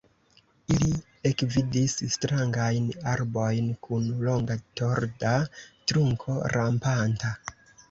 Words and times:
Ili 0.75 0.87
ekvidis 1.31 1.95
strangajn 2.15 2.87
arbojn 3.13 3.69
kun 3.89 4.09
longa 4.25 4.59
torda 4.83 5.37
trunko 5.69 6.41
rampanta. 6.59 7.35